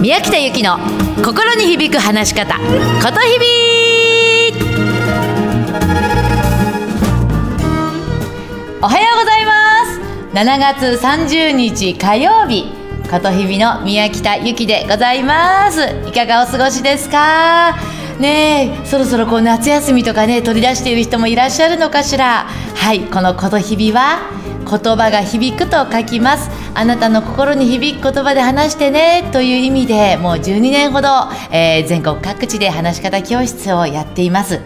[0.00, 0.78] 宮北由紀の
[1.22, 2.62] 心に響く話し方こ
[3.12, 3.46] とひび
[8.82, 10.00] おはようございます。
[10.32, 12.72] 7月30日火曜日
[13.10, 15.82] ことひびの宮北由紀でございます。
[16.08, 17.76] いかがお過ごしですか？
[18.18, 22.46] ねえそろそろこう夏休みとかね取り出している人もいらっしゃるのかしら？
[22.74, 24.20] はいこのことひびは
[24.70, 26.48] 言葉が響くと書きます。
[26.74, 29.28] あなたの心に響く言葉で話してね。
[29.32, 31.08] という意味でもう12年ほど、
[31.50, 34.60] えー、全国各地で話し方教室をやっています。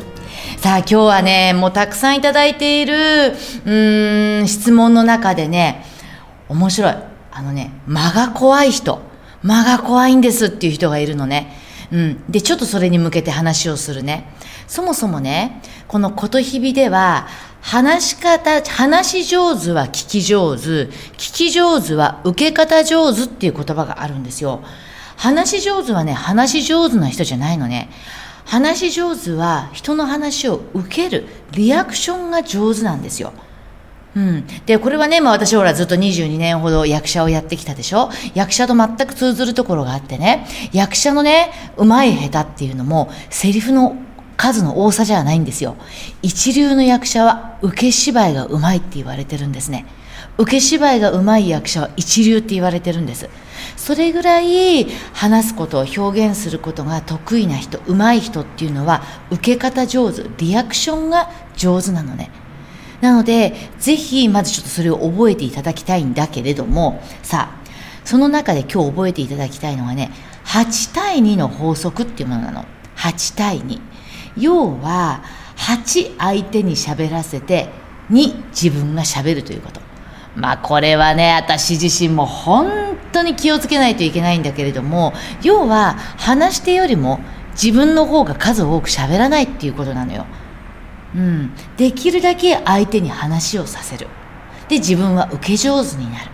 [0.59, 3.33] さあ今日はねもうたくさんいただいている
[3.65, 5.87] うん質問の中でね
[6.51, 6.95] 面白い。
[7.33, 9.01] あのね間が怖い人。
[9.43, 10.47] 間が怖いんです。
[10.47, 11.57] っていう人がいるのね。
[11.93, 14.29] うん、でちょっとそれに向けて話をするね。
[14.67, 17.29] そもそもねこの「ことひび」では
[17.67, 24.63] 話し方、話し上手は聞き上手、聞き上手は受け方上手っていう言葉があるんですよ。
[25.17, 27.89] 話し上手はね、話し上手な人じゃないのね。
[28.45, 33.33] 話し上手は人の話を受ける、リアクションが上手なんですよ。
[34.15, 34.47] うん。
[34.67, 38.11] で、これはね、まあ私ほらずっと22年ほど役者をやってきたでしょ？
[38.35, 43.97] 役者と全く通ずるところがあってね、役者のね、上手い下手っていうのも、セリフの
[44.37, 45.77] 数の多さじゃないんですよ。
[46.23, 49.87] 一流の役者は受け芝居がうまいって言われてるんですね。
[50.37, 53.29] 受け芝居がうまい役者は一流って言われてるんです。
[53.77, 62.31] それぐらい話すことを表現することが得意な人、うまい人っていうのは受け方上手、リアクションが上手なのね。
[63.01, 67.65] なので、ぜひまずちょっとそれを覚えていただきたいんだけれども、さあ、
[68.05, 70.11] その中で今日覚えていただきたいのはね、
[70.47, 72.65] 8対2の法則っていうものなの。
[72.97, 73.81] 8対2。
[74.37, 75.23] 要は
[75.57, 77.69] 8相手に喋らせて
[78.11, 79.81] 2自分が喋るということ
[80.37, 87.21] まあこれはね私自身も本当に気をつけないといけないんだけれども要は話し手よりも
[87.53, 90.27] 自分の方が数多く喋らないっていうことなのよ。
[91.15, 94.09] うん、できるだけ相手に話をさせる。
[94.69, 96.34] で自分は受け上手になる。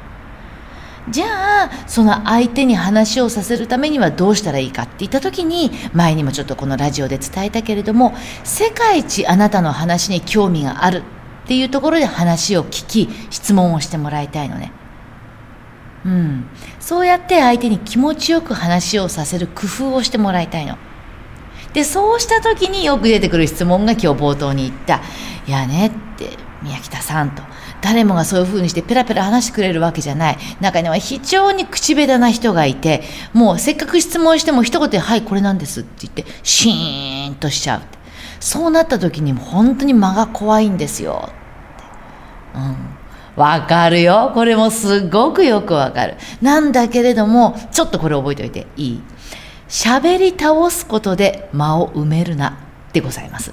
[1.11, 11.03] じゃあその相手に話をさせるためにはどうしたらいいかって言った時に前にもちょっとこのラジオで伝えたけれども世界一あなたの話に興味がある
[11.45, 14.73] っていうところで話を聞き質問をしてもらいたいのね。
[16.05, 16.45] うん、
[16.79, 20.79] そうやって相手に気持ちよく話をさせる工夫をしてもらいたいの。
[21.73, 25.03] でそうした時によく出てくる質問が今日冒頭に言った
[25.47, 26.31] 「いやね」って
[26.63, 27.43] 宮北さんと
[27.83, 30.39] 誰もがそういうふうにしてペラペラ話してくれるわけじゃない。
[30.61, 33.03] 中には非常に口下手な人がいて
[33.33, 37.81] もうせっかく質問しても一言で「はいこれなんです」って言ってシーンとしちゃう
[38.39, 41.31] そうなった時に本当に間が怖いんですよ
[42.55, 42.77] うん。
[43.37, 44.33] わかるよ。
[44.35, 46.17] これもすごくよくわかる。
[46.43, 49.01] なんだけれどもちょっとこれ覚えておいていい？
[49.69, 52.59] 喋り倒すことで間を埋めるな
[52.93, 53.53] でございます。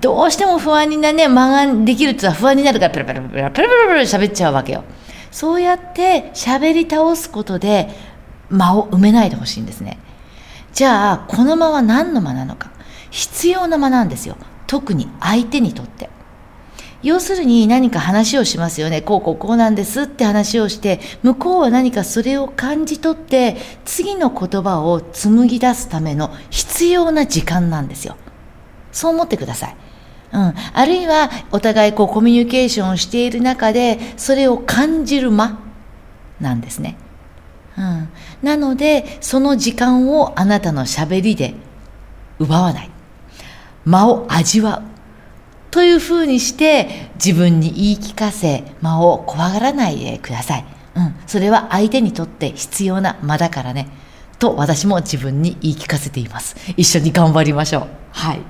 [0.00, 4.84] どうしても不安になね、間ができるって言ったら不安になるから、ペラペラペラペラペラペラ喋っちゃうわけよ。
[5.30, 7.88] そうやって喋り倒すことで
[8.50, 9.98] 間を埋めないでほしいんですね。
[10.72, 12.70] じゃあ、この間は何の間なのか。
[13.10, 14.36] 必要な間なんですよ。
[14.66, 16.10] 特に相手にとって。
[17.02, 19.02] 要するに何か話をしますよね。
[19.02, 28.16] こうこうこうなんですって話をして、向こうは何かそれを感じ取って、次の言葉を紡ぎ出すための必要な時間なんですよ。
[28.90, 29.76] そう思ってください。
[30.34, 35.58] うん、あるいはお互いこうコミュニケーションをしている中でそれを感じる間
[36.40, 36.96] なんですね。
[37.78, 38.08] うん、
[38.42, 41.54] なのでその時間をあなたのしゃべりで
[42.38, 42.90] 奪わない
[43.84, 44.82] 間を味わう
[45.72, 50.64] というふうにして自分に言い聞かせ間を怖がらないでください。
[50.96, 53.88] うん、それは相手にとって必要な間だからね。
[54.38, 56.56] と私も自分に言い聞かせています。
[56.76, 57.86] 一緒に頑張りましょう。
[58.10, 58.40] はい。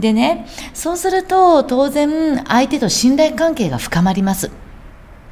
[0.00, 4.50] でね、そうすると当然相手と信頼関係が深まります。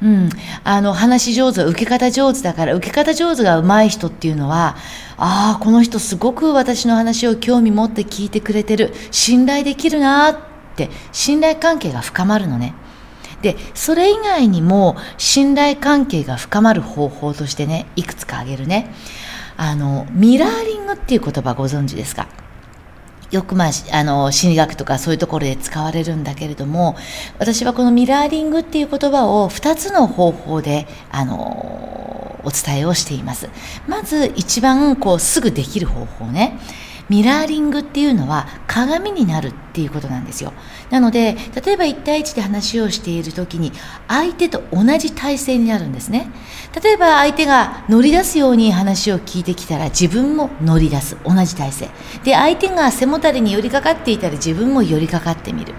[0.01, 0.29] うん、
[0.63, 4.77] あの話上手受け方上手だから受け方上手が上手い人っていうのは
[5.17, 8.93] ああこの人すごく私の話を興味持って聞いてくれてる。
[9.11, 10.37] 信頼できるなっ
[10.77, 12.73] て信頼関係が深まるのね。
[13.41, 18.93] でそれ以外にも信頼関係が深まる方法としてねいくつか挙げるね。
[19.57, 22.29] あのミラーリングっていう言葉ご存知ですか？
[23.31, 26.95] よくまあ、あの、心理学とかそういうところで使われるんだけれども、
[27.37, 33.49] 私はこのミラーリングっていう言葉を二つの方法で、あの、お伝えをしています。
[33.87, 36.59] まず一番こうすぐできる方法ね。
[37.09, 40.53] ミラーリングっていうのは鏡になるっていうことなんですよ。
[40.91, 43.71] なので例えば1対1で話をしている時に
[44.07, 46.29] 相手と同じ体勢になるんですね。
[46.81, 51.17] 例えば相手が乗り出すように話を聞いてきたら自分も乗り出す。
[51.25, 51.89] 同じ体勢。
[52.23, 55.73] で相手が背もたれに寄りかかっていたら自分も寄りかかってみる、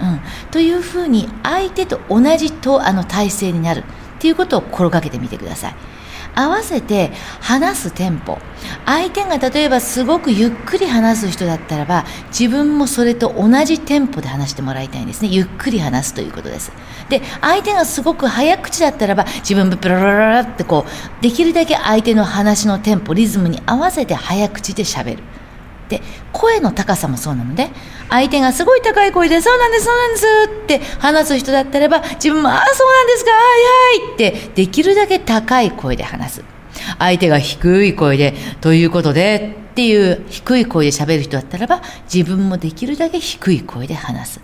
[0.00, 0.20] うん、
[0.50, 3.82] というふうに相手と同じとあの体勢になるっ
[4.20, 5.74] ていうことを心がけてみてください。
[6.34, 8.38] 合わせて話すテンポ。
[8.86, 15.28] 相手が例えばすごくゆっくり話す人だったらば自分もそれと同じテンポで話してもらいたいんですね。
[15.28, 16.72] ゆっくり話すということです。
[17.08, 25.22] で相手がすごく早口だったらば自分もプララララってこうできるだけ相手の話のテンポリズムに合わせて早口でしゃべる。
[25.90, 26.00] で
[26.32, 27.68] 声の高さもそうなので
[28.08, 30.26] 相手がすごい高い声で「そうなんですそうなんです」
[30.62, 33.36] って話す人だったらば自分も「ああそうなんですかは
[33.98, 36.44] いはい」ってできるだけ高い声で話す。
[36.98, 41.82] 相手が低い声で「ということで」っていう低い声で喋る人だったらば
[42.12, 44.40] 自分もできるだけ低い声で話す。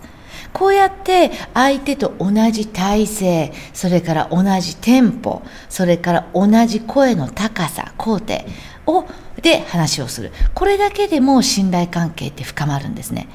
[0.53, 8.47] こうやって相手と同じ体勢それから同じテンポそれから同じ声の高さ高低
[8.87, 9.05] を
[9.41, 10.31] で話をする。
[10.53, 13.27] これだけでも信頼関係って深まるんですね。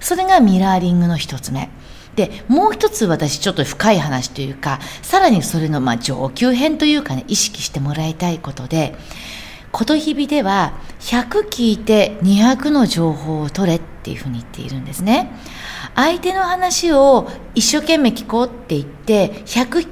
[0.00, 1.68] それがミラーリングの一つ目。
[2.14, 8.96] でもう一つ私ちょっと深い話というかさらにそれのま上級編というかね意識してもらいたいことで
[9.70, 15.30] こと日々では100聞いて200の情報を取れっていうふうに言っているんですね。
[15.94, 19.88] 相手の話を一生懸命聞こうって言って100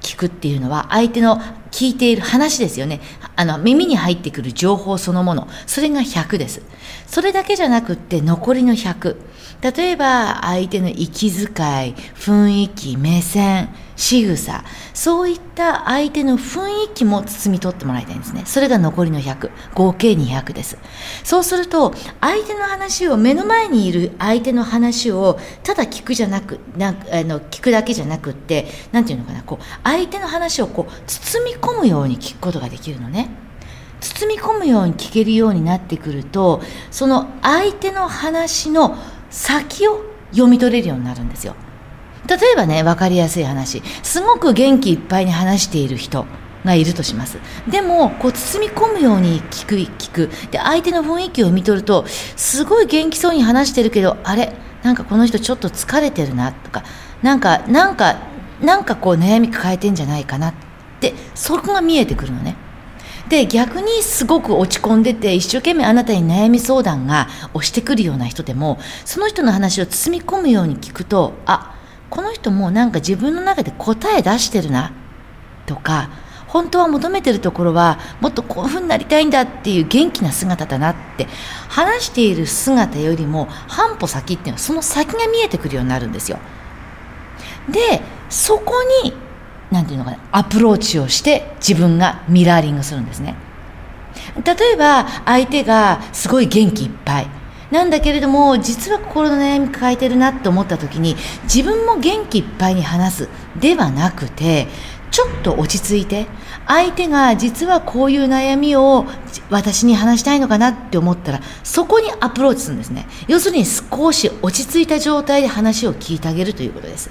[0.00, 1.40] 聞くっていうのは相手の
[1.70, 3.00] 聞いている話ですよね。
[3.36, 5.48] あの、耳に入ってくる情報そのもの。
[5.66, 6.62] それが100です。
[7.06, 9.16] それだけじゃなくって残りの100。
[9.60, 11.44] 例えば、相手の息遣
[11.88, 14.64] い、雰囲気、目線、仕草、
[14.94, 18.44] そういった相手の雰囲気も包み取ってもらいたいんですね。
[18.46, 19.50] それが残りの100。
[19.74, 20.78] 合計200です。
[21.22, 26.92] そうすると、相手の話を、目の前にいる相手の話を、ただ聞くじゃなく、なあ
[27.24, 33.30] の聞くだけじゃなくって、なんていうのかな、こう、相手の話をこう、包み込むように聞くことができるのね。
[34.00, 38.96] 包み込むように聞けるようになってくると、その相手の話の
[39.30, 41.54] 先を読み取れるようになるんですよ。
[42.26, 43.82] 例えばね、分かりやすい話。
[44.02, 46.26] すごく元気いっぱいに話している人
[46.64, 47.38] がいるとします。
[47.68, 50.30] でも、こう包み込むように聞く、聞く。
[50.50, 54.54] で、相手の雰囲気を見とると、すごい元気そうに話してるけど、あれ？
[54.82, 56.84] なんかこの人ちょっと疲れてるなとか、
[57.22, 58.16] なんか、なんか、
[58.62, 60.54] なんかこう悩み抱えてんじゃないかな
[61.08, 62.56] って、そこが見えてくるのね。
[63.28, 71.78] で逆にすごく落ち込んでて一生懸命あなたに悩み相談が押してくるような人でもその人の話を包み込むように聞くとあ
[72.10, 74.92] この人もなんか自分の中で答え出してるな
[75.66, 76.10] とか
[76.48, 81.28] 本当は求めてるところはもっとこういうふうになりたいんだっていう元気な姿だなって
[81.68, 86.40] 話している姿よりも半歩先っていうのはその先が見えてくるようになるんですよ。
[87.68, 88.74] でそこ
[89.04, 89.12] に
[89.70, 93.34] 何て言うのかなアプローチをして自分がミラーリングするんですね。
[94.44, 97.26] 例えば相手がすごい元気いっぱい。
[97.70, 101.14] なんだけれども実は心の悩み抱えてるなって思った時に
[101.44, 103.28] 自分も元気いっぱいに話す。
[103.60, 104.66] ではなくて
[105.12, 106.26] ちょっと落ち着いて
[106.66, 109.06] 相手が実はこういう悩みを
[109.50, 113.06] 私に話したいのかなって思ったらそこにアプローチするんですね。
[113.28, 117.10] 要するに少し落ち着いた状態で話を聞いてあげるということです。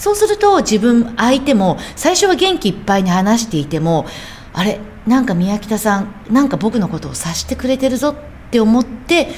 [0.00, 4.06] そうすると自分相手も最初は元気いっぱいに話していても
[4.54, 9.28] あれなんか宮北さんなんか僕のことを察してくれてるぞって思って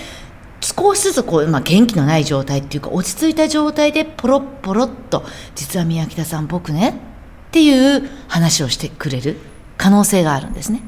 [0.61, 5.25] 少しずつこう、まあ、元気のない状態っていうか落ち着いた状態でポロッポロッと
[5.57, 9.39] 実は宮北さん僕ねっていう話をしてくれる
[9.77, 10.81] 可能性があるんですね。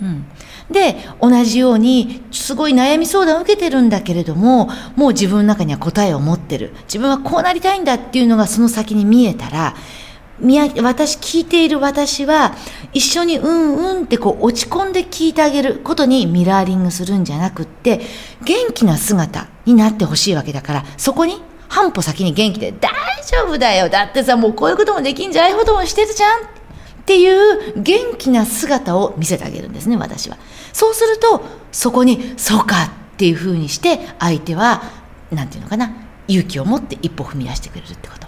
[0.00, 0.24] うん、
[0.70, 6.74] で同じようにすごい悩み相談を受けてるんだけれどももう自分の中には答えを持ってる。
[6.84, 9.74] 自分はこうなりたいんだっていうのがその先に見えたら
[10.82, 12.54] 私聞いている私は
[12.92, 18.02] 一緒にうんうんってこう落ち込んで聞いてあげることにミラーリングするんじゃなくって
[18.44, 22.90] 元気な姿になってほしいわけだからそこに半歩先に元気で大
[23.24, 23.88] 丈夫だよ。
[23.88, 25.54] だってさもうこういうこともできんじゃああい？
[25.54, 26.55] こともしてるじゃん。
[27.06, 30.36] っていう元気な姿を見せてあげるんですね私は。
[30.72, 32.82] そうするとそこにそうか
[33.14, 34.82] っていうふうにして相手は
[35.30, 35.92] 何て言うのかな
[36.26, 38.26] 勇気を持って一歩踏み出してくれるってこと。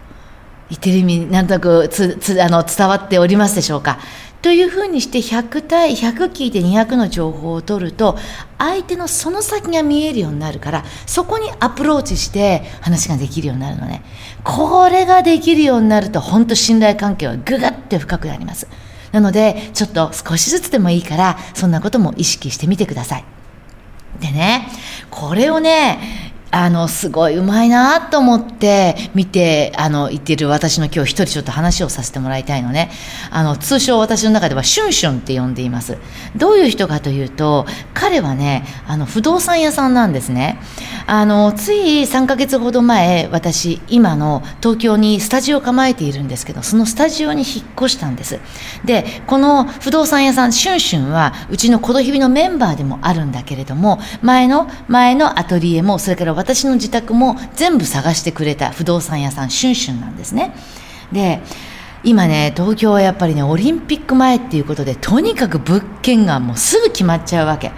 [0.71, 3.99] 言ってる意味なんとなくつつあの伝わっておりますでしょうか。
[4.41, 8.17] というふうにして100対100聞いて200の情報を取ると
[8.57, 14.03] 相手のその先が見えるようになるからそこにアプローチして話ができるようになるのね。
[14.45, 18.69] これができるようになると本当信頼関係はぐがって深くなります。
[19.11, 23.25] なのでちょっと少しずつでもいいからそんなことも意識してみてください。
[24.21, 24.69] でね
[25.11, 32.91] これをねあのすごいうまいなと思って見てあの言ってる私の今日一人ちょっと話をさせてもらいたいのね。
[33.31, 35.99] あの通称私の中ではシュンシュンって呼んでいます。
[36.37, 40.59] どういう人かというと彼はねあの不動産屋さんなんですね。
[41.07, 48.41] あのつい3ヶ月ほど前私今の東京にスタジオ構えているんですけどそのスタジオに引っ越したんです。
[48.85, 60.55] でこの不動産屋さんシュンシュンはうちのコドヒビのメンバーでもあるんだけれども前の前のアトリエもそれから私の自宅も全部探してくれた不動産屋さんシュンシュンなんですね。
[61.13, 61.41] で
[62.05, 67.73] 今ね東京はやっぱりねオリンピック前っていうことでとにかく物件がもうすぐ決まっちゃうわけ。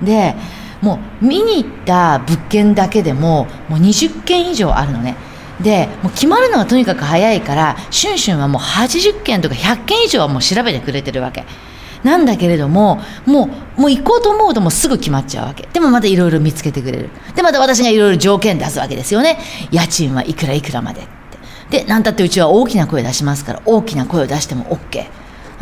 [0.00, 0.36] で
[0.80, 5.16] もう見に行った物件だけでももう20件以上あるのね。
[5.60, 11.44] でもう決まるのがとにかく早いからシュンシュンはもう80件とか100件以上はもう調べてくれてるわけ。
[12.04, 15.66] なんだけれどももうもう行こうと思うともうすぐ決まっちゃうわけ。
[15.72, 17.10] でもまたいろいろ見つけてくれる。
[17.34, 19.38] でまた私がいろいろ条件出すわけですよね。
[19.72, 21.04] 家賃はいくらいくらまでっ
[21.70, 21.78] て。
[21.80, 25.06] で何たってうちは大きな声出しますから大きな声を出しても OK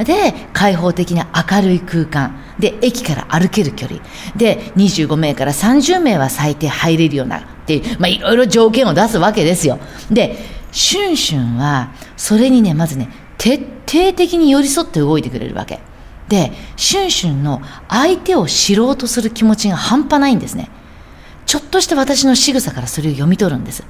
[0.04, 2.38] で開放的な明るい空間。
[2.58, 4.00] で駅から歩ける距離。
[4.36, 9.78] で25名から30名は最低入れるようなっていうまあいろいろ条件を出すわけですよ。
[10.10, 10.36] で
[10.72, 13.08] シュンシュンはそれにねまずね
[13.38, 15.80] 徹底的に寄り添って動いてくれるわけ。
[16.32, 17.60] でシュンシュンの
[17.90, 20.70] 相手を知ろうとする気持ちが半端ないんですね。
[21.44, 23.84] ちょっとした私の仕草からそれを読み取るんです。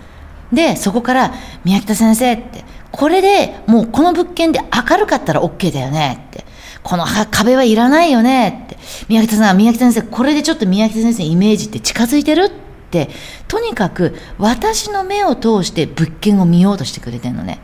[0.52, 1.34] でそこから
[1.64, 6.26] 「宮北先生」ってこれでもうこの物件で明るかったら OK だよね。
[6.28, 6.44] って。
[6.82, 8.64] この壁はいらないよね。
[8.66, 8.76] って。
[9.08, 12.46] 宮北さん宮北先生これでちょっと宮北先生イメージって近づいてる？
[12.46, 12.50] っ
[12.90, 13.08] て。
[13.46, 17.60] とにかく私の目を通して物件を見ようとしてくれてるのね。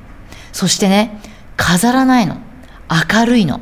[0.53, 1.21] そしてね
[1.57, 2.37] 飾らないの。
[3.13, 3.61] 明るいの。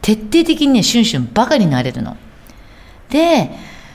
[0.00, 2.16] 徹底的にねシュンシュンバカになれるの。
[3.10, 3.50] で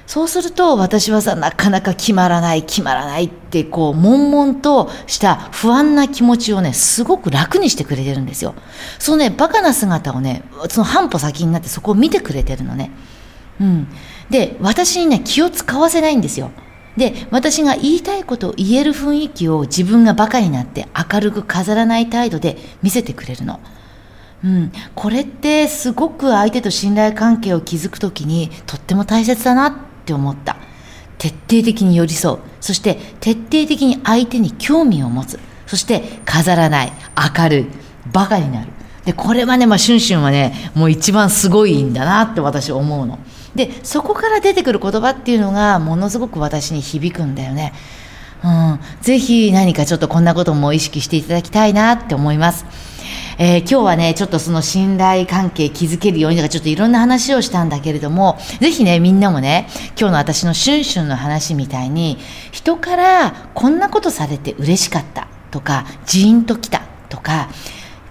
[0.08, 8.53] そうすると私はさなかなか決まらない決まらないってこう悶々とした不安な気持ちをねすごく楽にしてくれてるんですよ。
[9.00, 12.91] そのねバカな姿をねその半歩先になってそこを見てくれてるのね。
[13.60, 13.88] うん。
[14.29, 16.51] で私にね気を使わせないんですよ。
[16.98, 23.60] で私が言いたいことを言える雰囲気を自分がバカになって明るく飾らない態度で見せてくれるの。
[24.46, 29.74] うん、これってすごく相手と信頼関係を築くときにとっても大切だなっ
[30.06, 30.58] て思った。
[31.18, 32.40] 徹底的に寄り添う。
[32.62, 35.40] そして徹底的に相手に興味を持つ。
[35.66, 36.94] そして飾らない。
[37.38, 37.66] 明るい。
[38.14, 38.68] バカになる。
[39.06, 43.18] でこれはね、まあ、シュンシュンはねもう一番すごいんだなって私思うの。
[43.56, 47.74] でそこから出てくる言葉っていうのがものすごく私に響くんだよね。
[48.44, 52.66] うん、ぜひ何かちょっとこんなことも意識していただきたいなって思います。
[53.38, 59.68] えー、今日はね、ちょっとその信頼関係築けるようにとか、ちょっといろんな話をしたんだけれども、ぜひね、みんなもね、
[60.00, 62.18] 今日の私のシュンシュンの話みたいに、
[62.54, 67.50] 人からこんなことされて嬉しかったとか、ジーンときたとか、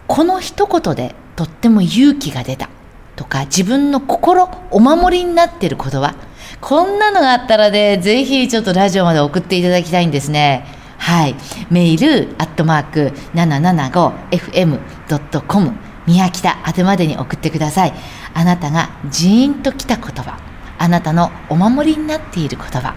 [0.06, 2.68] この一言でとっても勇気が出た
[3.16, 6.14] とか、自分の心、お守りになっている言葉、
[6.60, 10.83] こんなのがあったらね、ぜひちょっとラジオまで送っていただきたいんですね。
[11.04, 11.34] はい。
[11.70, 15.72] メール、アットマーク、775fm.com、
[16.06, 17.92] 宮北宛てまでに送ってください。
[18.32, 20.40] あなたがジーンときた言葉、
[20.78, 22.94] あなたのお守りになっている言葉、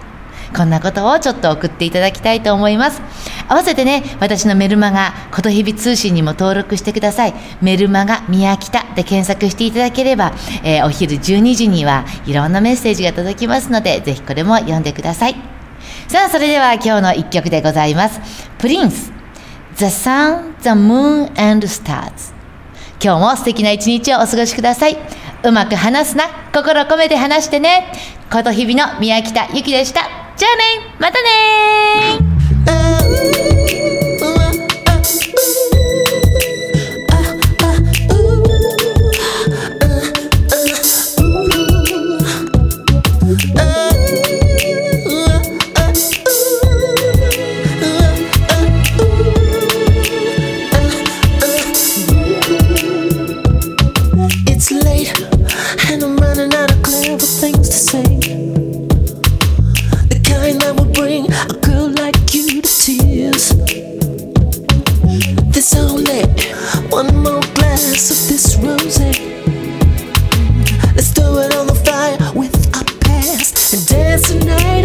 [0.56, 3.02] こんなことをちょっと送っていただきたいと思います。
[3.46, 7.34] 合わせてね、私のメルマガ、ことひび通信にも登録してください。
[7.60, 10.32] メルマガ宮北で検索していただければ、
[10.64, 15.57] えー、お昼12時にはいろんなメッセージが届きますので、ぜひこれも読んでください。
[16.08, 18.18] さあ、それでは今日の一曲でございます。
[18.56, 19.12] プリンス、
[19.76, 22.32] The Sun, The Moon and Stars。
[22.98, 24.96] 今日も素敵な一日をお過ごしください。
[25.42, 26.24] うまく話すな、
[26.54, 27.92] 心込めて話してね。
[28.32, 30.08] こと日々の宮北ゆきでした。
[30.34, 31.28] じゃあね、またね
[73.86, 74.77] dancing night.